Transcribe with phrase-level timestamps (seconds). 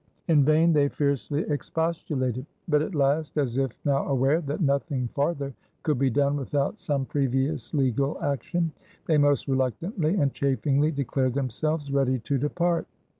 [0.27, 5.53] In vain they fiercely expostulated; but at last, as if now aware that nothing farther
[5.83, 8.71] could be done without some previous legal action,
[9.05, 12.87] they most reluctantly and chafingly declared themselves ready to depart.